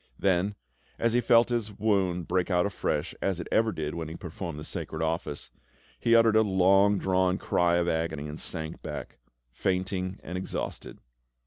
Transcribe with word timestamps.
Then, 0.17 0.55
as 0.97 1.13
he 1.13 1.21
felt 1.21 1.49
his 1.49 1.71
wound 1.77 2.27
break 2.27 2.49
out 2.49 2.65
afresh, 2.65 3.13
as 3.21 3.39
it 3.39 3.47
ever 3.51 3.71
did 3.71 3.93
when 3.93 4.07
he 4.09 4.15
performed 4.15 4.57
the 4.57 4.63
sacred 4.63 5.03
office, 5.03 5.51
he 5.99 6.15
uttered 6.15 6.35
a 6.35 6.41
long 6.41 6.97
drawn 6.97 7.37
cry 7.37 7.75
of 7.77 7.87
agony 7.87 8.27
and 8.27 8.41
sank 8.41 8.81
back, 8.81 9.19
fainting 9.51 10.19
and 10.23 10.39
exhausted. 10.39 10.97